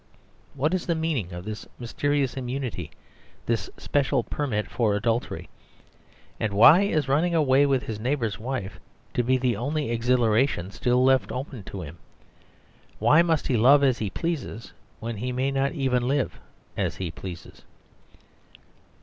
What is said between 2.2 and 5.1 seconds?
immunity, this special permit for